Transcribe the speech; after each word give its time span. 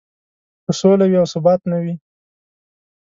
که 0.63 0.71
سوله 0.79 1.05
وي 1.07 1.17
او 1.21 1.27
ثبات 1.33 1.61
نه 1.71 1.77
وي. 1.83 1.93